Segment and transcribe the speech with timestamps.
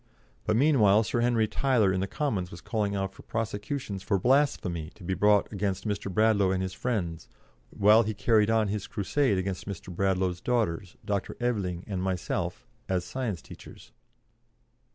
[0.47, 4.89] But, meanwhile, Sir Henry Tyler in the Commons was calling out for prosecutions for blasphemy
[4.95, 6.11] to be brought against Mr.
[6.11, 7.27] Bradlaugh and his friends,
[7.69, 9.95] while he carried on his crusade against Mr.
[9.95, 11.37] Bradlaugh's daughters, Dr.
[11.39, 13.91] Aveling, and myself, as science teachers.